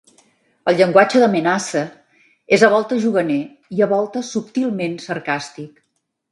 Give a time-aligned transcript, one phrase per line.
[0.69, 1.83] El llenguatge de Menasse
[2.57, 3.39] es a voltes juganer
[3.79, 5.81] i a voltes subtilment sarcàstic.